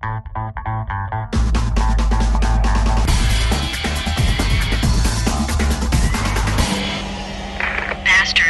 Bastard 0.00 0.24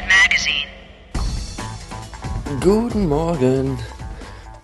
Magazine. 0.06 0.68
Guten 2.60 3.08
Morgen. 3.08 3.78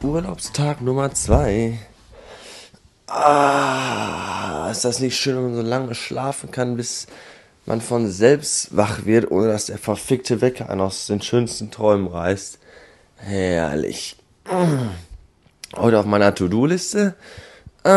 Urlaubstag 0.01 0.81
Nummer 0.81 1.13
2. 1.13 1.77
Ah, 3.09 4.69
ist 4.71 4.85
das 4.85 5.01
nicht 5.01 5.19
schön, 5.19 5.35
wenn 5.37 5.43
man 5.45 5.57
so 5.57 5.63
lange 5.63 5.97
schlafen 5.97 6.53
kann, 6.53 6.77
bis 6.77 7.09
man 7.65 7.81
von 7.81 8.09
selbst 8.09 8.77
wach 8.77 9.05
wird, 9.07 9.33
ohne 9.33 9.49
dass 9.49 9.67
der 9.67 9.79
verfickte 9.79 10.41
Wecker 10.41 10.71
einen 10.71 10.83
aus 10.83 11.09
den 11.09 11.21
schönsten 11.21 11.73
Träumen 11.73 12.07
reißt. 12.07 12.61
Herrlich. 13.17 14.17
Heute 15.75 15.99
auf 15.99 16.07
meiner 16.07 16.35
To-Do-Liste 16.35 17.15
äh, 17.83 17.89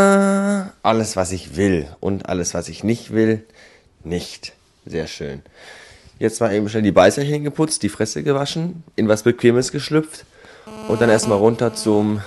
alles, 0.84 1.16
was 1.16 1.32
ich 1.32 1.56
will 1.56 1.88
und 2.00 2.28
alles, 2.30 2.54
was 2.54 2.70
ich 2.70 2.84
nicht 2.84 3.12
will, 3.12 3.44
nicht. 4.04 4.54
Sehr 4.86 5.08
schön. 5.08 5.42
Jetzt 6.20 6.42
mal 6.42 6.54
eben 6.54 6.68
schnell 6.70 6.84
die 6.84 6.92
Beißerchen 6.92 7.44
geputzt, 7.44 7.84
die 7.84 7.90
Fresse 7.90 8.24
gewaschen, 8.24 8.84
in 8.96 9.08
was 9.08 9.24
Bequemes 9.24 9.72
geschlüpft 9.72 10.26
und 10.88 11.02
dann 11.02 11.10
erstmal 11.10 11.38
runter 11.38 11.74
zum 11.74 12.22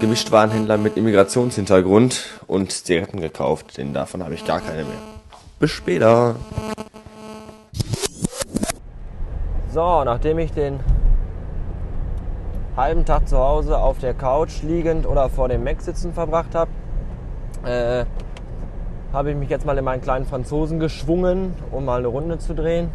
Gemischtwarenhändler 0.00 0.78
mit 0.78 0.96
Immigrationshintergrund 0.96 2.24
und 2.46 2.72
Zigaretten 2.72 3.20
gekauft, 3.20 3.78
denn 3.78 3.92
davon 3.92 4.22
habe 4.22 4.34
ich 4.34 4.44
gar 4.44 4.60
keine 4.60 4.84
mehr. 4.84 4.98
Bis 5.58 5.70
später. 5.70 6.36
So, 9.72 10.04
nachdem 10.04 10.38
ich 10.38 10.52
den 10.52 10.80
halben 12.78 13.04
Tag 13.04 13.28
zu 13.28 13.36
Hause 13.36 13.76
auf 13.76 13.98
der 13.98 14.14
Couch 14.14 14.62
liegend 14.62 15.04
oder 15.04 15.28
vor 15.28 15.48
dem 15.48 15.64
Mac 15.64 15.82
sitzen 15.82 16.12
verbracht 16.12 16.54
habe, 16.54 16.70
äh, 17.66 18.04
habe 19.12 19.32
ich 19.32 19.36
mich 19.36 19.50
jetzt 19.50 19.66
mal 19.66 19.76
in 19.76 19.84
meinen 19.84 20.00
kleinen 20.00 20.24
Franzosen 20.24 20.78
geschwungen, 20.78 21.54
um 21.72 21.84
mal 21.84 21.98
eine 21.98 22.06
Runde 22.06 22.38
zu 22.38 22.54
drehen. 22.54 22.90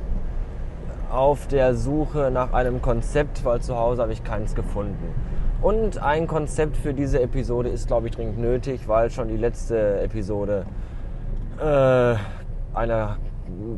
Auf 1.11 1.47
der 1.47 1.75
Suche 1.75 2.31
nach 2.31 2.53
einem 2.53 2.81
Konzept, 2.81 3.43
weil 3.43 3.59
zu 3.59 3.77
Hause 3.77 4.01
habe 4.01 4.13
ich 4.13 4.23
keins 4.23 4.55
gefunden. 4.55 5.13
Und 5.61 6.01
ein 6.01 6.27
Konzept 6.27 6.77
für 6.77 6.93
diese 6.93 7.21
Episode 7.21 7.67
ist, 7.67 7.87
glaube 7.87 8.07
ich, 8.07 8.15
dringend 8.15 8.39
nötig, 8.39 8.87
weil 8.87 9.11
schon 9.11 9.27
die 9.27 9.37
letzte 9.37 9.99
Episode 9.99 10.65
äh, 11.59 12.15
einer, 12.73 13.17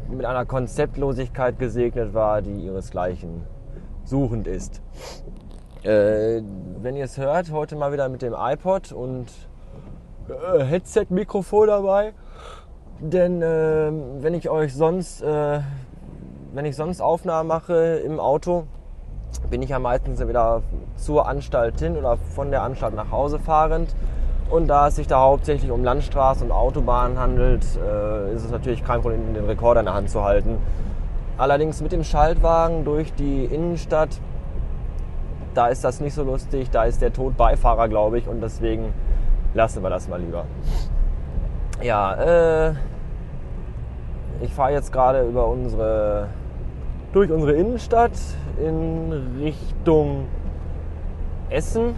mit 0.10 0.26
einer 0.26 0.46
Konzeptlosigkeit 0.46 1.58
gesegnet 1.58 2.14
war, 2.14 2.44
die 2.44 2.66
ihresgleichen 2.66 3.42
suchend 4.04 4.48
ist. 4.48 4.84
Äh, 5.86 6.42
wenn 6.82 6.96
ihr 6.96 7.06
es 7.06 7.18
hört, 7.18 7.52
heute 7.52 7.76
mal 7.76 7.92
wieder 7.94 8.10
mit 8.10 8.24
dem 8.24 8.34
iPod 8.36 8.92
und 8.92 9.28
äh, 10.28 10.64
Headset-Mikrofon 10.64 11.68
dabei. 11.68 12.14
Denn 13.00 13.40
äh, 13.44 13.92
wenn 14.20 14.34
ich 14.34 14.50
euch 14.50 14.74
sonst, 14.74 15.22
äh, 15.22 15.60
wenn 16.54 16.66
ich 16.66 16.76
sonst 16.76 17.02
Aufnahmen 17.02 17.48
mache 17.48 18.02
im 18.04 18.20
Auto, 18.20 18.66
bin 19.52 19.62
ich 19.62 19.70
ja 19.70 19.78
meistens 19.78 20.28
wieder 20.28 20.64
zur 20.96 21.28
Anstalt 21.28 21.80
hin 21.80 21.98
oder 21.98 22.18
von 22.18 22.50
der 22.50 22.64
Anstalt 22.64 22.96
nach 22.96 23.12
Hause 23.12 23.38
fahrend. 23.38 23.96
Und 24.50 24.68
da 24.68 24.88
es 24.88 24.96
sich 24.96 25.06
da 25.06 25.20
hauptsächlich 25.20 25.70
um 25.70 25.84
Landstraßen 25.84 26.48
und 26.48 26.52
Autobahnen 26.52 27.20
handelt, 27.20 27.64
äh, 27.64 28.34
ist 28.34 28.44
es 28.44 28.50
natürlich 28.50 28.84
kein 28.84 29.02
Problem, 29.02 29.36
den 29.36 29.46
Rekorder 29.46 29.82
in 29.82 29.86
der 29.86 29.94
Hand 29.94 30.10
zu 30.10 30.24
halten. 30.24 30.58
Allerdings 31.38 31.80
mit 31.82 31.92
dem 31.92 32.04
Schaltwagen 32.04 32.86
durch 32.86 33.14
die 33.14 33.46
Innenstadt, 33.46 34.10
da 35.56 35.68
ist 35.68 35.84
das 35.84 36.02
nicht 36.02 36.14
so 36.14 36.24
lustig. 36.24 36.70
Da 36.70 36.84
ist 36.84 37.02
der 37.02 37.14
Tod 37.14 37.38
Beifahrer, 37.38 37.88
glaube 37.88 38.18
ich. 38.20 38.28
Und 38.28 38.42
deswegen 38.42 38.94
lassen 39.54 39.82
wir 39.82 39.90
das 39.90 40.08
mal 40.08 40.20
lieber. 40.20 40.46
Ja, 41.82 42.70
äh, 42.70 42.74
ich 44.42 44.54
fahre 44.54 44.74
jetzt 44.74 44.92
gerade 44.92 45.24
über 45.24 45.48
unsere, 45.48 46.28
durch 47.14 47.32
unsere 47.32 47.54
Innenstadt 47.54 48.12
in 48.64 49.38
Richtung 49.42 50.26
Essen. 51.50 51.96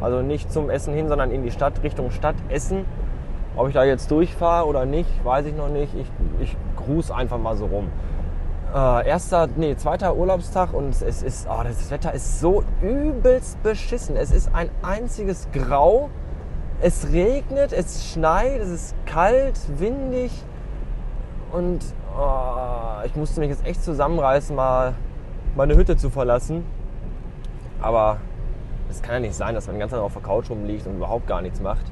Also 0.00 0.20
nicht 0.20 0.52
zum 0.52 0.68
Essen 0.68 0.94
hin, 0.94 1.08
sondern 1.08 1.30
in 1.30 1.42
die 1.42 1.50
Stadt, 1.50 1.82
Richtung 1.82 2.10
Stadt 2.10 2.36
Essen. 2.48 2.84
Ob 3.56 3.68
ich 3.68 3.74
da 3.74 3.84
jetzt 3.84 4.10
durchfahre 4.10 4.66
oder 4.66 4.84
nicht, 4.84 5.24
weiß 5.24 5.46
ich 5.46 5.56
noch 5.56 5.68
nicht. 5.70 5.94
Ich, 5.94 6.10
ich 6.40 6.56
cruise 6.76 7.14
einfach 7.14 7.38
mal 7.38 7.56
so 7.56 7.66
rum. 7.66 7.88
Äh, 8.76 9.08
erster, 9.08 9.48
nee, 9.56 9.74
zweiter 9.74 10.14
Urlaubstag 10.16 10.74
und 10.74 11.00
es 11.00 11.22
ist, 11.22 11.48
oh, 11.48 11.62
das 11.64 11.90
Wetter 11.90 12.12
ist 12.12 12.40
so 12.40 12.62
übelst 12.82 13.62
beschissen. 13.62 14.16
Es 14.16 14.30
ist 14.30 14.54
ein 14.54 14.68
einziges 14.82 15.48
Grau. 15.50 16.10
Es 16.82 17.10
regnet, 17.10 17.72
es 17.72 18.12
schneit, 18.12 18.60
es 18.60 18.68
ist 18.68 18.94
kalt, 19.06 19.58
windig 19.78 20.30
und 21.52 21.82
oh, 22.18 23.02
ich 23.06 23.16
musste 23.16 23.40
mich 23.40 23.48
jetzt 23.48 23.64
echt 23.64 23.82
zusammenreißen, 23.82 24.54
mal 24.54 24.92
meine 25.54 25.74
Hütte 25.74 25.96
zu 25.96 26.10
verlassen. 26.10 26.62
Aber 27.80 28.18
es 28.90 29.00
kann 29.00 29.14
ja 29.14 29.20
nicht 29.20 29.36
sein, 29.36 29.54
dass 29.54 29.68
man 29.68 29.76
den 29.76 29.80
ganzen 29.80 29.94
Tag 29.94 30.04
auf 30.04 30.12
der 30.12 30.22
Couch 30.22 30.50
rumliegt 30.50 30.86
und 30.86 30.96
überhaupt 30.96 31.26
gar 31.26 31.40
nichts 31.40 31.62
macht. 31.62 31.90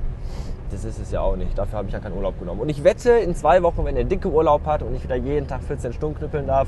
Das 0.74 0.84
ist 0.84 0.98
es 0.98 1.12
ja 1.12 1.20
auch 1.20 1.36
nicht. 1.36 1.56
Dafür 1.56 1.78
habe 1.78 1.86
ich 1.86 1.94
ja 1.94 2.00
keinen 2.00 2.16
Urlaub 2.16 2.36
genommen. 2.40 2.60
Und 2.60 2.68
ich 2.68 2.82
wette, 2.82 3.10
in 3.10 3.36
zwei 3.36 3.62
Wochen, 3.62 3.84
wenn 3.84 3.96
er 3.96 4.02
dicke 4.02 4.28
Urlaub 4.28 4.66
hat 4.66 4.82
und 4.82 4.92
ich 4.96 5.04
wieder 5.04 5.14
jeden 5.14 5.46
Tag 5.46 5.62
14 5.62 5.92
Stunden 5.92 6.18
knüppeln 6.18 6.48
darf, 6.48 6.66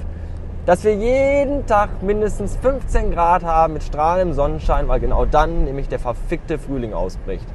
dass 0.65 0.84
wir 0.84 0.94
jeden 0.94 1.67
Tag 1.67 2.05
mindestens 2.05 2.55
15 2.56 3.11
Grad 3.11 3.43
haben 3.43 3.72
mit 3.72 3.83
strahlendem 3.83 4.33
Sonnenschein, 4.33 4.87
weil 4.87 5.00
genau 5.00 5.25
dann 5.25 5.65
nämlich 5.65 5.89
der 5.89 5.99
verfickte 5.99 6.56
Frühling 6.56 6.93
ausbricht. 6.93 7.47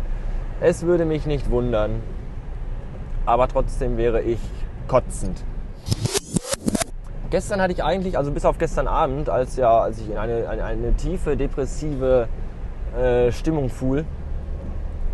Es 0.59 0.83
würde 0.83 1.05
mich 1.05 1.25
nicht 1.25 1.49
wundern, 1.49 2.03
aber 3.25 3.47
trotzdem 3.47 3.95
wäre 3.95 4.21
ich 4.21 4.39
kotzend. 4.89 5.45
Gestern 7.29 7.61
hatte 7.61 7.71
ich 7.71 7.81
eigentlich, 7.81 8.17
also 8.17 8.31
bis 8.31 8.43
auf 8.43 8.57
gestern 8.57 8.89
Abend, 8.89 9.29
als, 9.29 9.55
ja, 9.55 9.79
als 9.79 9.99
ich 9.99 10.09
in 10.09 10.17
eine, 10.17 10.49
eine, 10.49 10.65
eine 10.65 10.93
tiefe 10.95 11.37
depressive 11.37 12.27
äh, 13.01 13.31
Stimmung 13.31 13.69
fuhl, 13.69 14.03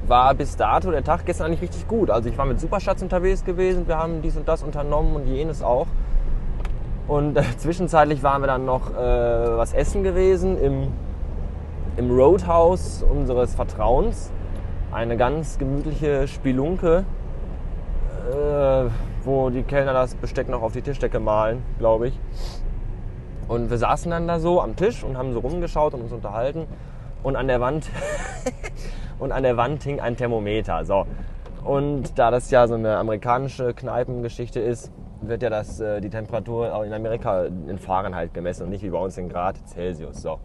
war 0.08 0.34
bis 0.34 0.56
dato 0.56 0.92
der 0.92 1.04
Tag 1.04 1.26
gestern 1.26 1.48
eigentlich 1.48 1.62
richtig 1.62 1.88
gut. 1.88 2.10
Also 2.10 2.30
ich 2.30 2.38
war 2.38 2.46
mit 2.46 2.60
Superschatz 2.60 3.02
unterwegs 3.02 3.44
gewesen, 3.44 3.88
wir 3.88 3.98
haben 3.98 4.22
dies 4.22 4.38
und 4.38 4.48
das 4.48 4.64
unternommen 4.64 5.16
und 5.16 5.28
jenes 5.28 5.62
auch. 5.62 5.88
Und 7.08 7.38
äh, 7.38 7.44
zwischenzeitlich 7.58 8.24
waren 8.24 8.42
wir 8.42 8.48
dann 8.48 8.66
noch 8.66 8.92
äh, 8.92 8.96
was 8.96 9.74
essen 9.74 10.04
gewesen 10.04 10.58
im, 10.62 10.92
im 11.98 12.12
Roadhouse 12.12 13.04
unseres 13.04 13.56
Vertrauens. 13.56 14.32
Eine 14.92 15.18
ganz 15.18 15.58
gemütliche 15.58 16.28
Spelunke, 16.28 17.04
äh, 18.32 18.90
wo 19.26 19.50
die 19.50 19.64
Kellner 19.64 19.94
das 19.94 20.16
Besteck 20.16 20.48
noch 20.48 20.62
auf 20.62 20.72
die 20.72 20.82
Tischdecke 20.82 21.20
malen, 21.20 21.64
glaube 21.80 22.08
ich. 22.10 22.20
Und 23.48 23.70
wir 23.70 23.78
saßen 23.78 24.12
dann 24.12 24.28
da 24.28 24.40
so 24.40 24.62
am 24.62 24.76
Tisch 24.76 25.04
und 25.04 25.18
haben 25.18 25.34
so 25.34 25.40
rumgeschaut 25.40 25.94
und 25.94 26.02
uns 26.02 26.12
unterhalten. 26.12 26.66
Und 27.24 27.36
an 27.36 27.48
der 27.48 27.60
Wand 27.60 27.90
und 29.20 29.32
an 29.32 29.44
der 29.44 29.58
Wand 29.58 29.84
hing 29.84 30.00
ein 30.00 30.16
Thermometer. 30.16 30.86
So. 30.86 31.06
Und 31.64 32.18
da 32.18 32.32
das 32.32 32.50
ja 32.52 32.68
so 32.68 32.76
eine 32.76 32.98
amerikanische 32.98 33.74
Kneipengeschichte 33.74 34.60
ist, 34.60 34.92
wird 35.22 35.42
ja 35.42 35.50
das, 35.50 35.80
äh, 35.80 36.00
die 36.00 36.10
Temperatur 36.10 36.74
auch 36.74 36.84
in 36.84 36.94
Amerika 36.94 37.46
in 37.46 37.78
Fahrenheit 37.80 38.34
gemessen 38.34 38.64
und 38.64 38.70
nicht 38.70 38.84
wie 38.84 38.90
bei 38.90 39.00
uns 39.00 39.18
in 39.18 39.30
Grad 39.30 39.58
Celsius. 39.68 40.22
So. 40.22 40.40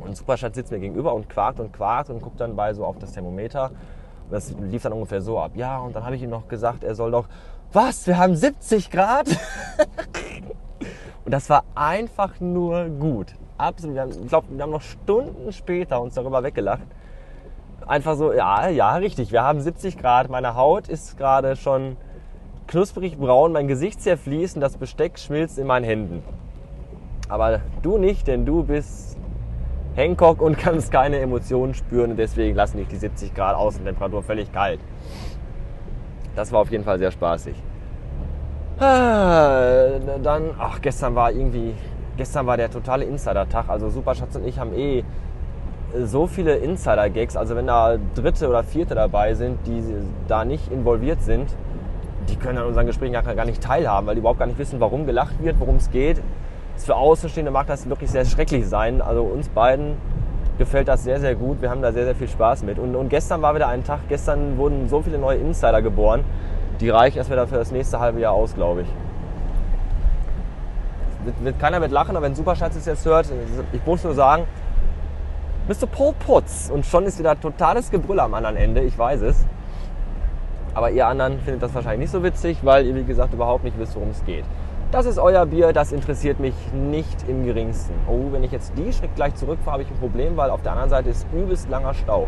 Und 0.00 0.16
Superschatz 0.16 0.54
sitzt 0.56 0.72
mir 0.72 0.80
gegenüber 0.80 1.14
und 1.14 1.28
quakt 1.28 1.60
und 1.60 1.72
quakt 1.72 2.10
und 2.10 2.20
guckt 2.20 2.40
dann 2.40 2.56
bei 2.56 2.74
so 2.74 2.84
auf 2.84 2.98
das 2.98 3.12
Thermometer. 3.12 3.70
Und 4.24 4.32
das 4.32 4.54
lief 4.60 4.82
dann 4.82 4.92
ungefähr 4.92 5.20
so 5.20 5.38
ab. 5.38 5.52
Ja, 5.54 5.78
und 5.78 5.96
dann 5.96 6.04
habe 6.04 6.16
ich 6.16 6.22
ihm 6.22 6.30
noch 6.30 6.48
gesagt, 6.48 6.84
er 6.84 6.94
soll 6.94 7.10
doch, 7.10 7.28
was, 7.72 8.06
wir 8.06 8.18
haben 8.18 8.34
70 8.34 8.90
Grad? 8.90 9.28
und 11.24 11.32
das 11.32 11.50
war 11.50 11.64
einfach 11.74 12.40
nur 12.40 12.88
gut. 12.88 13.34
Absolut. 13.56 13.96
Ich 14.16 14.28
glaube, 14.28 14.46
wir 14.50 14.62
haben 14.62 14.70
noch 14.70 14.82
Stunden 14.82 15.52
später 15.52 16.00
uns 16.00 16.14
darüber 16.14 16.42
weggelacht. 16.42 16.86
Einfach 17.88 18.16
so, 18.16 18.34
ja, 18.34 18.68
ja, 18.68 18.96
richtig. 18.96 19.32
Wir 19.32 19.42
haben 19.42 19.62
70 19.62 19.96
Grad. 19.96 20.28
Meine 20.28 20.54
Haut 20.54 20.88
ist 20.88 21.16
gerade 21.16 21.56
schon 21.56 21.96
knusprig 22.66 23.16
braun, 23.16 23.52
mein 23.52 23.66
Gesicht 23.66 24.02
zerfließt 24.02 24.56
und 24.56 24.60
das 24.60 24.76
Besteck 24.76 25.18
schmilzt 25.18 25.58
in 25.58 25.66
meinen 25.66 25.84
Händen. 25.84 26.22
Aber 27.30 27.60
du 27.80 27.96
nicht, 27.96 28.26
denn 28.26 28.44
du 28.44 28.62
bist 28.62 29.16
Hancock 29.94 30.42
und 30.42 30.58
kannst 30.58 30.92
keine 30.92 31.18
Emotionen 31.18 31.72
spüren 31.72 32.10
und 32.10 32.18
deswegen 32.18 32.54
lassen 32.54 32.76
dich 32.76 32.88
die 32.88 32.96
70 32.96 33.34
Grad 33.34 33.56
Außentemperatur 33.56 34.22
völlig 34.22 34.52
kalt. 34.52 34.80
Das 36.36 36.52
war 36.52 36.60
auf 36.60 36.70
jeden 36.70 36.84
Fall 36.84 36.98
sehr 36.98 37.10
spaßig. 37.10 37.54
Ah, 38.78 39.98
Dann, 40.22 40.50
ach, 40.58 40.82
gestern 40.82 41.14
war 41.14 41.32
irgendwie, 41.32 41.72
gestern 42.18 42.46
war 42.46 42.58
der 42.58 42.70
totale 42.70 43.06
Insider-Tag. 43.06 43.70
Also 43.70 43.88
Superschatz 43.88 44.36
und 44.36 44.46
ich 44.46 44.58
haben 44.58 44.74
eh 44.74 45.04
so 46.04 46.26
viele 46.26 46.56
Insider-Gags. 46.56 47.36
Also 47.36 47.56
wenn 47.56 47.66
da 47.66 47.96
Dritte 48.14 48.48
oder 48.48 48.62
Vierte 48.62 48.94
dabei 48.94 49.34
sind, 49.34 49.58
die 49.66 49.82
da 50.26 50.44
nicht 50.44 50.70
involviert 50.70 51.22
sind, 51.22 51.48
die 52.28 52.36
können 52.36 52.58
an 52.58 52.66
unseren 52.66 52.86
Gesprächen 52.86 53.12
gar, 53.12 53.22
gar 53.22 53.46
nicht 53.46 53.62
teilhaben, 53.62 54.06
weil 54.06 54.14
die 54.14 54.20
überhaupt 54.20 54.38
gar 54.38 54.46
nicht 54.46 54.58
wissen, 54.58 54.80
warum 54.80 55.06
gelacht 55.06 55.42
wird, 55.42 55.58
worum 55.60 55.76
es 55.76 55.90
geht. 55.90 56.20
Für 56.76 56.96
Außenstehende 56.96 57.50
mag 57.50 57.66
das 57.66 57.88
wirklich 57.88 58.10
sehr 58.10 58.24
schrecklich 58.24 58.68
sein. 58.68 59.00
Also 59.00 59.22
uns 59.22 59.48
beiden 59.48 59.96
gefällt 60.58 60.88
das 60.88 61.04
sehr, 61.04 61.20
sehr 61.20 61.34
gut. 61.34 61.62
Wir 61.62 61.70
haben 61.70 61.82
da 61.82 61.92
sehr, 61.92 62.04
sehr 62.04 62.14
viel 62.14 62.28
Spaß 62.28 62.62
mit. 62.64 62.78
Und, 62.78 62.94
und 62.94 63.08
gestern 63.08 63.40
war 63.42 63.54
wieder 63.54 63.68
ein 63.68 63.84
Tag, 63.84 64.00
gestern 64.08 64.58
wurden 64.58 64.88
so 64.88 65.00
viele 65.00 65.18
neue 65.18 65.38
Insider 65.38 65.80
geboren, 65.80 66.24
die 66.80 66.90
reichen 66.90 67.18
erstmal 67.18 67.46
für 67.46 67.56
das 67.56 67.72
nächste 67.72 67.98
halbe 67.98 68.20
Jahr 68.20 68.34
aus, 68.34 68.54
glaube 68.54 68.82
ich. 68.82 68.88
Wird, 71.24 71.44
wird 71.44 71.58
keiner 71.58 71.80
mit 71.80 71.90
lachen, 71.90 72.16
aber 72.16 72.26
wenn 72.26 72.34
Superschatz 72.34 72.76
es 72.76 72.86
jetzt 72.86 73.04
hört, 73.04 73.26
ich 73.72 73.86
muss 73.86 74.04
nur 74.04 74.14
sagen, 74.14 74.44
Mr. 75.68 75.86
Paul 75.86 76.14
Putz. 76.14 76.70
Und 76.72 76.86
schon 76.86 77.04
ist 77.04 77.18
wieder 77.18 77.38
totales 77.38 77.90
Gebrüll 77.90 78.20
am 78.20 78.32
anderen 78.34 78.56
Ende, 78.56 78.80
ich 78.80 78.98
weiß 78.98 79.20
es. 79.22 79.44
Aber 80.74 80.90
ihr 80.90 81.06
anderen 81.06 81.38
findet 81.40 81.62
das 81.62 81.74
wahrscheinlich 81.74 82.00
nicht 82.00 82.12
so 82.12 82.22
witzig, 82.22 82.58
weil 82.62 82.86
ihr, 82.86 82.94
wie 82.94 83.04
gesagt, 83.04 83.34
überhaupt 83.34 83.64
nicht 83.64 83.78
wisst, 83.78 83.94
worum 83.94 84.10
es 84.10 84.24
geht. 84.24 84.44
Das 84.90 85.04
ist 85.04 85.18
euer 85.18 85.44
Bier, 85.44 85.74
das 85.74 85.92
interessiert 85.92 86.40
mich 86.40 86.54
nicht 86.72 87.28
im 87.28 87.44
geringsten. 87.44 87.92
Oh, 88.08 88.32
wenn 88.32 88.42
ich 88.42 88.52
jetzt 88.52 88.72
die 88.78 88.90
Schritt 88.92 89.14
gleich 89.14 89.34
zurückfahre, 89.34 89.72
habe 89.72 89.82
ich 89.82 89.90
ein 89.90 89.98
Problem, 89.98 90.36
weil 90.38 90.48
auf 90.48 90.62
der 90.62 90.72
anderen 90.72 90.88
Seite 90.88 91.10
ist 91.10 91.26
übelst 91.34 91.68
langer 91.68 91.92
Stau. 91.92 92.26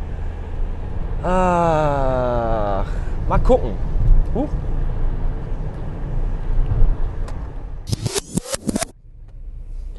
Ach, 1.22 2.84
mal 3.28 3.38
gucken. 3.38 3.72
Huch. 4.34 4.50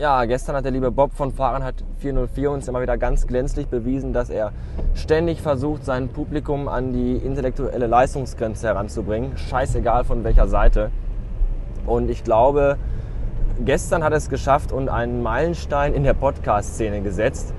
Ja, 0.01 0.25
gestern 0.25 0.55
hat 0.55 0.65
der 0.65 0.71
liebe 0.71 0.89
Bob 0.89 1.13
von 1.13 1.31
Fahrenheit 1.31 1.75
404 1.99 2.49
uns 2.49 2.67
immer 2.67 2.81
wieder 2.81 2.97
ganz 2.97 3.27
glänzlich 3.27 3.67
bewiesen, 3.67 4.13
dass 4.13 4.31
er 4.31 4.51
ständig 4.95 5.43
versucht, 5.43 5.85
sein 5.85 6.09
Publikum 6.09 6.67
an 6.67 6.91
die 6.91 7.17
intellektuelle 7.17 7.85
Leistungsgrenze 7.85 8.65
heranzubringen. 8.65 9.37
Scheißegal 9.37 10.03
von 10.03 10.23
welcher 10.23 10.47
Seite. 10.47 10.89
Und 11.85 12.09
ich 12.09 12.23
glaube, 12.23 12.77
gestern 13.63 14.03
hat 14.03 14.11
er 14.11 14.17
es 14.17 14.29
geschafft 14.29 14.71
und 14.71 14.89
einen 14.89 15.21
Meilenstein 15.21 15.93
in 15.93 16.03
der 16.03 16.15
Podcast-Szene 16.15 17.01
gesetzt. 17.01 17.53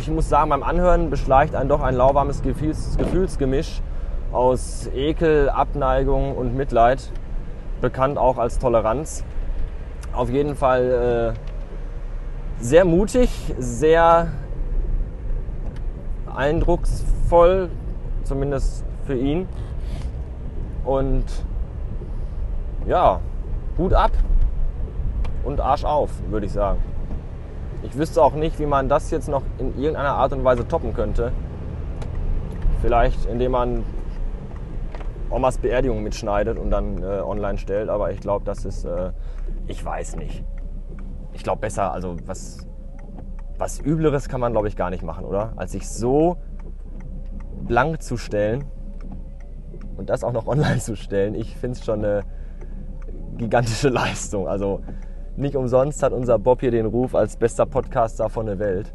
Ich 0.00 0.10
muss 0.10 0.28
sagen, 0.28 0.50
beim 0.50 0.64
Anhören 0.64 1.08
beschleicht 1.08 1.54
einen 1.54 1.68
doch 1.68 1.82
ein 1.82 1.94
lauwarmes 1.94 2.42
Gefühls 2.42 2.96
Gefühlsgemisch 2.98 3.80
aus 4.32 4.90
Ekel, 4.92 5.50
Abneigung 5.50 6.36
und 6.36 6.56
Mitleid, 6.56 7.12
bekannt 7.80 8.18
auch 8.18 8.38
als 8.38 8.58
Toleranz. 8.58 9.22
Auf 10.12 10.28
jeden 10.28 10.56
Fall 10.56 11.34
äh, 11.34 12.62
sehr 12.62 12.84
mutig, 12.84 13.30
sehr 13.58 14.28
eindrucksvoll, 16.34 17.70
zumindest 18.24 18.84
für 19.06 19.16
ihn. 19.16 19.48
Und 20.84 21.24
ja, 22.86 23.20
Hut 23.78 23.94
ab 23.94 24.10
und 25.44 25.60
Arsch 25.60 25.84
auf, 25.84 26.10
würde 26.28 26.46
ich 26.46 26.52
sagen. 26.52 26.80
Ich 27.82 27.96
wüsste 27.96 28.22
auch 28.22 28.34
nicht, 28.34 28.58
wie 28.58 28.66
man 28.66 28.88
das 28.88 29.10
jetzt 29.10 29.28
noch 29.28 29.42
in 29.58 29.76
irgendeiner 29.78 30.14
Art 30.14 30.32
und 30.32 30.44
Weise 30.44 30.66
toppen 30.68 30.94
könnte. 30.94 31.32
Vielleicht 32.80 33.26
indem 33.26 33.52
man 33.52 33.84
Omas 35.32 35.58
Beerdigung 35.58 36.02
mitschneidet 36.02 36.58
und 36.58 36.70
dann 36.70 37.02
äh, 37.02 37.20
online 37.20 37.58
stellt, 37.58 37.88
aber 37.88 38.12
ich 38.12 38.20
glaube, 38.20 38.44
das 38.44 38.64
ist, 38.64 38.84
äh, 38.84 39.12
ich 39.66 39.84
weiß 39.84 40.16
nicht. 40.16 40.44
Ich 41.32 41.42
glaube 41.42 41.60
besser, 41.62 41.92
also 41.92 42.16
was, 42.26 42.66
was 43.58 43.80
Übleres 43.80 44.28
kann 44.28 44.40
man, 44.40 44.52
glaube 44.52 44.68
ich, 44.68 44.76
gar 44.76 44.90
nicht 44.90 45.02
machen, 45.02 45.24
oder? 45.24 45.52
Als 45.56 45.72
sich 45.72 45.88
so 45.88 46.36
blank 47.64 48.02
zu 48.02 48.16
stellen 48.16 48.64
und 49.96 50.10
das 50.10 50.24
auch 50.24 50.32
noch 50.32 50.46
online 50.48 50.78
zu 50.78 50.96
stellen, 50.96 51.34
ich 51.34 51.56
finde 51.56 51.78
es 51.78 51.84
schon 51.84 52.04
eine 52.04 52.22
gigantische 53.36 53.88
Leistung. 53.90 54.48
Also 54.48 54.80
nicht 55.36 55.56
umsonst 55.56 56.02
hat 56.02 56.12
unser 56.12 56.38
Bob 56.38 56.60
hier 56.60 56.70
den 56.70 56.86
Ruf 56.86 57.14
als 57.14 57.36
bester 57.36 57.64
Podcaster 57.64 58.28
von 58.28 58.46
der 58.46 58.58
Welt. 58.58 58.92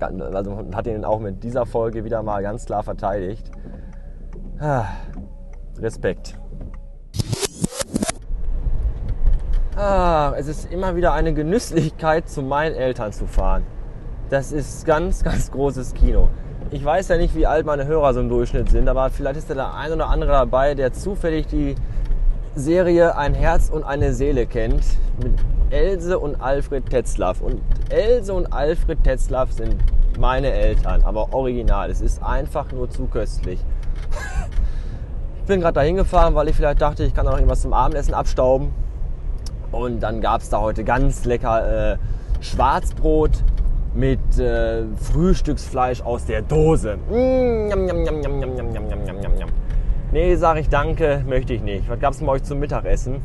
Also 0.00 0.58
hat 0.74 0.86
ihn 0.86 1.04
auch 1.04 1.20
mit 1.20 1.42
dieser 1.42 1.66
Folge 1.66 2.04
wieder 2.04 2.22
mal 2.22 2.42
ganz 2.42 2.66
klar 2.66 2.82
verteidigt. 2.82 3.50
Respekt. 5.80 6.38
Ah, 9.76 10.34
es 10.36 10.46
ist 10.46 10.70
immer 10.70 10.94
wieder 10.94 11.12
eine 11.12 11.32
Genüsslichkeit, 11.32 12.28
zu 12.28 12.42
meinen 12.42 12.74
Eltern 12.74 13.12
zu 13.12 13.26
fahren. 13.26 13.64
Das 14.28 14.52
ist 14.52 14.84
ganz, 14.84 15.24
ganz 15.24 15.50
großes 15.50 15.94
Kino. 15.94 16.28
Ich 16.70 16.84
weiß 16.84 17.08
ja 17.08 17.16
nicht, 17.16 17.34
wie 17.34 17.46
alt 17.46 17.66
meine 17.66 17.86
Hörer 17.86 18.12
so 18.14 18.20
im 18.20 18.28
Durchschnitt 18.28 18.70
sind, 18.70 18.88
aber 18.88 19.10
vielleicht 19.10 19.38
ist 19.38 19.50
da 19.50 19.54
der 19.54 19.74
ein 19.74 19.92
oder 19.92 20.08
andere 20.08 20.32
dabei, 20.32 20.74
der 20.74 20.92
zufällig 20.92 21.46
die 21.46 21.74
Serie 22.54 23.16
Ein 23.16 23.34
Herz 23.34 23.70
und 23.70 23.84
eine 23.84 24.12
Seele 24.12 24.46
kennt 24.46 24.84
mit 25.22 25.32
Else 25.70 26.18
und 26.18 26.40
Alfred 26.40 26.90
Tetzlaff. 26.90 27.40
Und 27.40 27.60
Else 27.90 28.34
und 28.34 28.52
Alfred 28.52 29.02
Tetzlaff 29.02 29.52
sind 29.52 29.76
meine 30.18 30.52
Eltern, 30.52 31.02
aber 31.04 31.32
original. 31.32 31.90
Es 31.90 32.00
ist 32.00 32.22
einfach 32.22 32.70
nur 32.72 32.90
zu 32.90 33.06
köstlich. 33.06 33.60
Ich 35.50 35.52
bin 35.52 35.62
gerade 35.62 35.74
dahin 35.74 35.96
gefahren, 35.96 36.36
weil 36.36 36.46
ich 36.46 36.54
vielleicht 36.54 36.80
dachte, 36.80 37.02
ich 37.02 37.12
kann 37.12 37.24
da 37.24 37.32
noch 37.32 37.38
irgendwas 37.38 37.62
zum 37.62 37.72
Abendessen 37.72 38.14
abstauben. 38.14 38.70
Und 39.72 39.98
dann 39.98 40.20
gab 40.20 40.42
es 40.42 40.48
da 40.48 40.60
heute 40.60 40.84
ganz 40.84 41.24
lecker 41.24 41.94
äh, 41.94 41.96
Schwarzbrot 42.40 43.32
mit 43.92 44.20
äh, 44.38 44.84
Frühstücksfleisch 44.94 46.02
aus 46.02 46.24
der 46.26 46.42
Dose. 46.42 46.98
Mm, 47.08 47.66
njam, 47.66 47.84
njam, 47.84 48.02
njam, 48.02 48.20
njam, 48.20 48.38
njam, 48.38 48.68
njam, 48.68 48.84
njam, 48.86 49.18
njam, 49.18 49.34
njam. 49.34 49.48
Nee, 50.12 50.36
sage 50.36 50.60
ich 50.60 50.68
danke, 50.68 51.24
möchte 51.26 51.52
ich 51.54 51.62
nicht. 51.62 51.88
Was 51.88 51.98
gab 51.98 52.12
es 52.12 52.18
denn 52.18 52.28
bei 52.28 52.34
euch 52.34 52.44
zum 52.44 52.60
Mittagessen? 52.60 53.20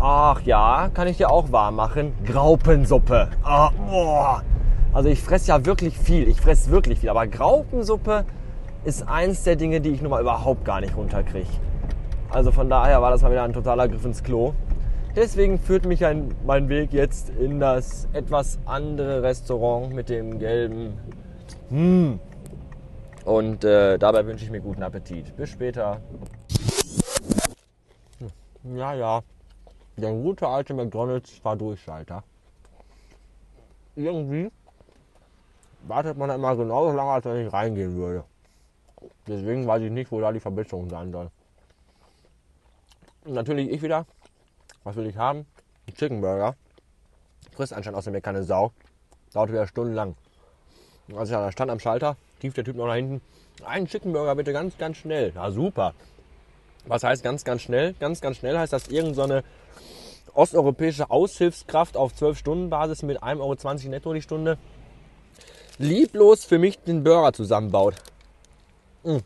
Ach 0.00 0.40
ja, 0.42 0.90
kann 0.92 1.06
ich 1.06 1.18
dir 1.18 1.30
auch 1.30 1.52
warm 1.52 1.76
machen. 1.76 2.14
Graupensuppe. 2.26 3.28
Ah, 3.44 3.70
boah. 3.88 4.42
Also 4.92 5.08
ich 5.08 5.22
fresse 5.22 5.46
ja 5.46 5.64
wirklich 5.64 5.96
viel. 5.96 6.26
Ich 6.26 6.40
fresse 6.40 6.72
wirklich 6.72 6.98
viel. 6.98 7.10
Aber 7.10 7.28
Graupensuppe 7.28 8.24
ist 8.84 9.06
eins 9.08 9.44
der 9.44 9.56
Dinge, 9.56 9.80
die 9.80 9.90
ich 9.90 10.02
nun 10.02 10.10
mal 10.10 10.20
überhaupt 10.20 10.64
gar 10.64 10.80
nicht 10.80 10.96
runterkriege. 10.96 11.48
Also 12.30 12.52
von 12.52 12.70
daher 12.70 13.02
war 13.02 13.10
das 13.10 13.22
mal 13.22 13.30
wieder 13.30 13.42
ein 13.42 13.52
totaler 13.52 13.88
Griff 13.88 14.04
ins 14.04 14.22
Klo. 14.22 14.54
Deswegen 15.16 15.58
führt 15.58 15.86
mich 15.86 16.04
ein, 16.04 16.34
mein 16.46 16.68
Weg 16.68 16.92
jetzt 16.92 17.30
in 17.30 17.58
das 17.58 18.06
etwas 18.12 18.58
andere 18.64 19.22
Restaurant 19.22 19.92
mit 19.92 20.08
dem 20.08 20.38
gelben. 20.38 20.96
Hm, 21.68 22.20
und 23.24 23.64
äh, 23.64 23.98
dabei 23.98 24.24
wünsche 24.26 24.44
ich 24.44 24.50
mir 24.50 24.60
guten 24.60 24.82
Appetit. 24.82 25.36
Bis 25.36 25.50
später. 25.50 26.00
Ja, 28.64 28.94
ja. 28.94 29.20
Der 29.96 30.12
gute 30.12 30.46
alte 30.46 30.74
McDonalds 30.74 31.44
war 31.44 31.56
Durchschalter. 31.56 32.22
Irgendwie 33.96 34.50
wartet 35.86 36.16
man 36.16 36.30
immer 36.30 36.56
genauso 36.56 36.94
lange, 36.94 37.10
als 37.10 37.24
wenn 37.24 37.46
ich 37.46 37.52
reingehen 37.52 37.94
würde. 37.96 38.24
Deswegen 39.26 39.66
weiß 39.66 39.82
ich 39.82 39.90
nicht, 39.90 40.10
wo 40.10 40.20
da 40.20 40.32
die 40.32 40.40
Verbesserung 40.40 40.88
sein 40.88 41.12
soll. 41.12 41.30
Und 43.24 43.34
natürlich 43.34 43.70
ich 43.70 43.82
wieder. 43.82 44.06
Was 44.84 44.96
will 44.96 45.06
ich 45.06 45.16
haben? 45.16 45.46
Ein 45.86 45.94
Chicken 45.94 46.20
Burger. 46.20 46.56
Frisst 47.52 47.72
anscheinend 47.72 47.98
außerdem 47.98 48.14
mir 48.14 48.20
keine 48.20 48.42
Sau. 48.42 48.72
Dauert 49.32 49.50
wieder 49.50 49.66
stundenlang. 49.66 50.16
Und 51.08 51.18
als 51.18 51.28
ich 51.28 51.34
da 51.34 51.52
stand 51.52 51.70
am 51.70 51.80
Schalter, 51.80 52.16
rief 52.42 52.54
der 52.54 52.64
Typ 52.64 52.76
noch 52.76 52.86
nach 52.86 52.94
hinten, 52.94 53.20
einen 53.64 53.86
Chicken 53.86 54.12
Burger 54.12 54.34
bitte 54.34 54.52
ganz, 54.52 54.78
ganz 54.78 54.96
schnell. 54.96 55.32
Ja, 55.34 55.50
super. 55.50 55.94
Was 56.86 57.04
heißt 57.04 57.22
ganz, 57.22 57.44
ganz 57.44 57.62
schnell? 57.62 57.94
Ganz, 58.00 58.20
ganz 58.20 58.38
schnell 58.38 58.58
heißt, 58.58 58.72
dass 58.72 58.88
irgendeine 58.88 59.42
so 60.26 60.34
osteuropäische 60.34 61.10
Aushilfskraft 61.10 61.96
auf 61.96 62.12
12-Stunden-Basis 62.14 63.02
mit 63.02 63.22
1,20 63.22 63.40
Euro 63.40 63.90
netto 63.90 64.14
die 64.14 64.22
Stunde 64.22 64.58
lieblos 65.78 66.44
für 66.44 66.58
mich 66.58 66.78
den 66.78 67.04
Burger 67.04 67.32
zusammenbaut. 67.32 67.94
Hm. 69.02 69.22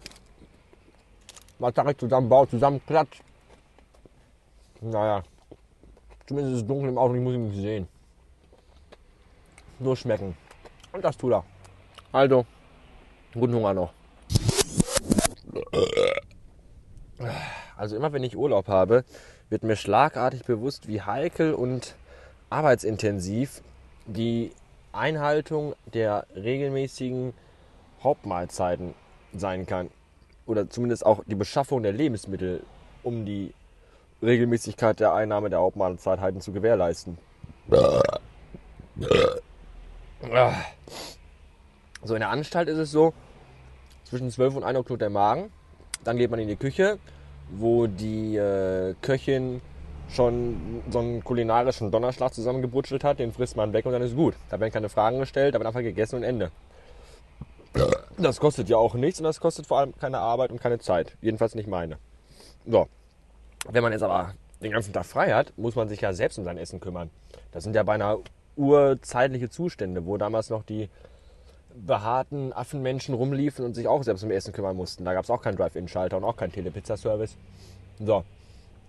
Was 1.59 1.75
sag 1.75 1.91
ich 1.91 1.99
zusammenbaut, 1.99 2.51
zusammenklatscht. 2.51 3.23
Naja, 4.81 5.23
zumindest 6.27 6.57
ist 6.57 6.63
es 6.63 6.67
dunkel 6.67 6.91
im 6.91 6.99
Auto, 6.99 7.15
ich 7.15 7.21
muss 7.21 7.35
ihn 7.35 7.49
nicht 7.49 7.61
sehen. 7.61 7.89
Nur 9.79 9.97
schmecken. 9.97 10.37
Und 10.93 11.05
das 11.05 11.17
tut 11.17 11.33
er. 11.33 11.45
Also, 12.13 12.47
guten 13.33 13.55
Hunger 13.55 13.75
noch. 13.75 13.93
Also 17.77 17.97
immer 17.97 18.13
wenn 18.13 18.23
ich 18.23 18.37
Urlaub 18.37 18.69
habe, 18.69 19.05
wird 19.49 19.65
mir 19.65 19.77
schlagartig 19.77 20.45
bewusst, 20.45 20.87
wie 20.87 21.03
heikel 21.03 21.55
und 21.55 21.97
arbeitsintensiv 22.51 23.63
die 24.07 24.53
Einhaltung 24.93 25.75
der 25.93 26.27
regelmäßigen 26.37 27.35
Hauptmahlzeiten 28.03 28.95
sein 29.37 29.67
kann. 29.67 29.91
Oder 30.47 30.69
zumindest 30.69 31.07
auch 31.07 31.23
die 31.27 31.35
Beschaffung 31.35 31.83
der 31.83 31.93
Lebensmittel, 31.93 32.63
um 33.03 33.25
die 33.25 33.53
Regelmäßigkeit 34.23 35.01
der 35.01 35.15
Einnahme 35.15 35.51
der 35.51 35.61
Hauptmahlzeiten 35.61 36.41
zu 36.41 36.53
gewährleisten. 36.53 37.19
So 42.03 42.15
in 42.15 42.21
der 42.21 42.31
Anstalt 42.31 42.69
ist 42.69 42.79
es 42.79 42.91
so, 42.91 43.15
zwischen 44.05 44.31
12 44.31 44.57
und 44.57 44.65
1 44.65 44.77
Uhr 44.79 44.85
knurrt 44.85 45.01
der 45.01 45.11
Magen. 45.11 45.51
Dann 46.05 46.19
geht 46.19 46.31
man 46.31 46.39
in 46.39 46.49
die 46.49 46.57
Küche, 46.57 46.99
wo 47.51 47.87
die 47.87 48.37
äh, 48.37 48.95
Köchin 49.01 49.61
schon 50.11 50.83
so 50.91 50.99
einen 50.99 51.25
kulinarischen 51.25 51.91
Donnerschlag 51.91 52.35
zusammengebrutzelt 52.35 53.05
hat, 53.05 53.19
den 53.19 53.33
frisst 53.33 53.57
man 53.57 53.73
weg 53.73 53.87
und 53.87 53.93
dann 53.93 54.03
ist 54.03 54.15
gut. 54.15 54.35
Da 54.51 54.61
werden 54.61 54.73
keine 54.73 54.89
Fragen 54.91 55.19
gestellt, 55.19 55.55
da 55.55 55.59
wird 55.59 55.67
einfach 55.67 55.81
gegessen 55.81 56.17
und 56.17 56.23
Ende. 56.23 56.51
Das 58.25 58.41
kostet 58.41 58.71
ja 58.71 58.79
auch 58.79 58.95
nichts 58.95 59.21
und 59.21 59.25
das 59.25 59.39
kostet 59.39 59.67
vor 59.67 59.79
allem 59.79 59.95
keine 59.97 60.19
Arbeit 60.19 60.51
und 60.51 60.59
keine 60.59 60.79
Zeit. 60.79 61.15
Jedenfalls 61.21 61.55
nicht 61.55 61.69
meine. 61.69 61.99
So. 62.67 62.89
Wenn 63.71 63.83
man 63.83 63.93
jetzt 63.93 64.03
aber 64.03 64.33
den 64.63 64.73
ganzen 64.73 64.95
Tag 64.95 65.05
frei 65.05 65.35
hat, 65.35 65.53
muss 65.59 65.77
man 65.77 65.91
sich 65.91 66.01
ja 66.01 66.15
selbst 66.15 66.39
um 66.39 66.45
sein 66.45 66.57
Essen 66.57 66.81
kümmern. 66.81 67.11
Das 67.53 67.65
sind 67.65 67.77
ja 67.77 67.83
beinahe 67.83 68.21
urzeitliche 68.57 69.51
Zustände, 69.51 70.07
wo 70.07 70.17
damals 70.17 70.49
noch 70.49 70.63
die 70.63 70.89
behaarten 71.75 72.55
Affenmenschen 72.55 73.15
rumliefen 73.15 73.63
und 73.63 73.75
sich 73.75 73.89
auch 73.89 74.03
selbst 74.03 74.25
um 74.25 74.31
Essen 74.31 74.55
kümmern 74.55 74.75
mussten. 74.75 75.05
Da 75.05 75.13
gab 75.13 75.25
es 75.25 75.31
auch 75.31 75.43
keinen 75.43 75.57
Drive-In-Schalter 75.57 76.17
und 76.17 76.25
auch 76.25 76.37
keinen 76.37 76.53
Telepizza-Service. 76.53 77.37
So. 77.99 78.25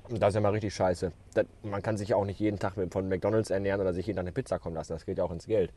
Das 0.09 0.29
ist 0.29 0.35
ja 0.35 0.41
mal 0.41 0.53
richtig 0.53 0.73
scheiße. 0.73 1.11
Das, 1.33 1.45
man 1.61 1.81
kann 1.81 1.97
sich 1.97 2.09
ja 2.09 2.15
auch 2.15 2.25
nicht 2.25 2.39
jeden 2.39 2.57
Tag 2.57 2.75
von 2.89 3.09
McDonalds 3.09 3.49
ernähren 3.49 3.81
oder 3.81 3.93
sich 3.93 4.05
jeden 4.07 4.15
Tag 4.15 4.23
eine 4.23 4.31
Pizza 4.31 4.59
kommen 4.59 4.75
lassen. 4.75 4.93
Das 4.93 5.05
geht 5.05 5.17
ja 5.17 5.25
auch 5.25 5.31
ins 5.31 5.47
Geld. 5.47 5.71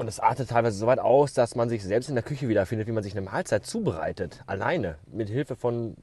Und 0.00 0.08
es 0.08 0.18
artet 0.18 0.48
teilweise 0.48 0.78
so 0.78 0.86
weit 0.86 0.98
aus, 0.98 1.34
dass 1.34 1.56
man 1.56 1.68
sich 1.68 1.84
selbst 1.84 2.08
in 2.08 2.14
der 2.14 2.24
Küche 2.24 2.48
wiederfindet, 2.48 2.88
wie 2.88 2.92
man 2.92 3.02
sich 3.02 3.12
eine 3.12 3.20
Mahlzeit 3.20 3.66
zubereitet. 3.66 4.42
Alleine. 4.46 4.96
Mit 5.12 5.28
Hilfe 5.28 5.56
von 5.56 5.94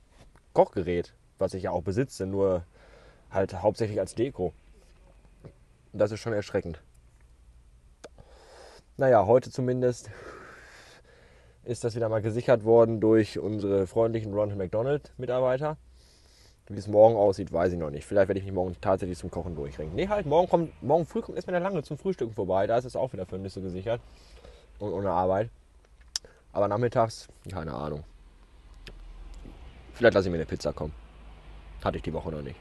Kochgerät, 0.54 1.16
was 1.40 1.56
ich 1.56 1.64
ja 1.64 1.72
auch 1.72 1.82
besitze, 1.82 2.28
nur 2.28 2.64
halt 3.32 3.60
hauptsächlich 3.60 4.00
als 4.00 4.14
Deko. 4.14 4.54
Das 5.94 6.12
ist 6.12 6.20
schon 6.20 6.34
erschreckend. 6.34 6.80
Naja, 8.98 9.26
heute 9.26 9.50
zumindest 9.50 10.12
ist 11.64 11.84
das 11.84 11.96
wieder 11.96 12.08
mal 12.08 12.22
gesichert 12.22 12.66
worden 12.66 13.00
durch 13.00 13.40
unsere 13.40 13.88
freundlichen 13.88 14.32
Ronald 14.32 14.60
McDonald 14.60 15.12
Mitarbeiter. 15.18 15.76
Wie 16.70 16.78
es 16.78 16.88
morgen 16.88 17.16
aussieht, 17.16 17.54
weiß 17.54 17.72
ich 17.72 17.80
noch 17.80 17.90
nicht. 17.90 18.06
Vielleicht 18.06 18.28
werde 18.28 18.40
ich 18.40 18.46
mich 18.46 18.54
morgen 18.54 18.76
tatsächlich 18.82 19.18
zum 19.18 19.32
Kochen 19.32 19.56
durchringen. 19.56 19.96
Nee, 19.96 20.10
halt, 20.10 20.26
morgen, 20.26 20.50
kommt, 20.50 20.84
morgen 20.84 21.06
früh 21.06 21.22
kommt 21.22 21.38
erstmal 21.38 21.54
der 21.54 21.62
Lange 21.62 21.82
zum 21.82 21.98
Frühstücken 21.98 22.34
vorbei. 22.34 22.68
Da 22.68 22.78
ist 22.78 22.84
es 22.84 22.98
auch 22.98 23.14
wieder 23.14 23.26
für 23.26 23.38
Nüsse 23.38 23.62
gesichert. 23.62 24.02
Und 24.80 24.92
ohne 24.92 25.12
Arbeit. 25.12 25.50
Aber 26.52 26.68
nachmittags, 26.68 27.30
keine 27.50 27.74
Ahnung. 27.74 28.04
Vielleicht 29.94 30.14
lasse 30.14 30.28
ich 30.28 30.32
mir 30.32 30.38
eine 30.38 30.46
Pizza 30.46 30.74
kommen. 30.74 30.94
Hatte 31.84 31.98
ich 31.98 32.04
die 32.04 32.14
Woche 32.14 32.32
noch 32.32 32.42
nicht. 32.42 32.58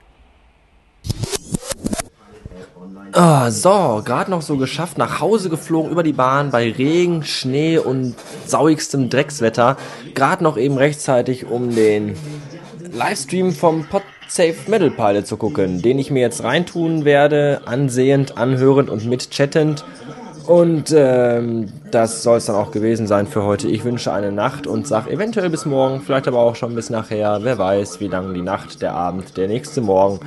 Oh, 3.14 3.50
so, 3.50 4.02
gerade 4.04 4.30
noch 4.30 4.42
so 4.42 4.56
geschafft, 4.56 4.98
nach 4.98 5.20
Hause 5.20 5.48
geflogen 5.48 5.90
über 5.90 6.02
die 6.02 6.12
Bahn 6.12 6.50
bei 6.50 6.70
Regen, 6.70 7.24
Schnee 7.24 7.78
und 7.78 8.14
sauigstem 8.46 9.10
Dreckswetter. 9.10 9.76
Gerade 10.14 10.44
noch 10.44 10.56
eben 10.56 10.76
rechtzeitig, 10.76 11.46
um 11.46 11.74
den 11.74 12.16
Livestream 12.96 13.52
vom 13.52 13.84
Podsafe 13.84 14.70
Metal 14.70 14.90
Pilot 14.90 15.26
zu 15.26 15.36
gucken, 15.36 15.82
den 15.82 15.98
ich 15.98 16.10
mir 16.10 16.20
jetzt 16.20 16.42
reintun 16.42 17.04
werde, 17.04 17.60
ansehend, 17.66 18.38
anhörend 18.38 18.88
und 18.88 19.04
mitchattend. 19.04 19.84
Und 20.46 20.94
ähm, 20.96 21.68
das 21.90 22.22
soll 22.22 22.38
es 22.38 22.46
dann 22.46 22.56
auch 22.56 22.70
gewesen 22.70 23.06
sein 23.06 23.26
für 23.26 23.42
heute. 23.42 23.68
Ich 23.68 23.84
wünsche 23.84 24.12
eine 24.12 24.32
Nacht 24.32 24.66
und 24.66 24.86
sage 24.86 25.10
eventuell 25.10 25.50
bis 25.50 25.66
morgen, 25.66 26.00
vielleicht 26.00 26.26
aber 26.26 26.38
auch 26.38 26.56
schon 26.56 26.74
bis 26.74 26.88
nachher. 26.88 27.40
Wer 27.42 27.58
weiß, 27.58 28.00
wie 28.00 28.08
lang 28.08 28.32
die 28.32 28.42
Nacht, 28.42 28.80
der 28.80 28.94
Abend, 28.94 29.36
der 29.36 29.48
nächste 29.48 29.82
Morgen 29.82 30.20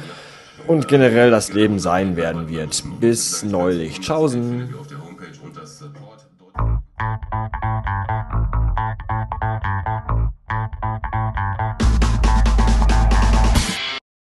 und 0.68 0.88
generell 0.88 1.32
das 1.32 1.52
Leben 1.52 1.80
sein 1.80 2.18
werden 2.18 2.50
wird. 2.50 2.84
Bis 3.00 3.42
neulich. 3.44 4.00
Tschaußen. 4.02 4.76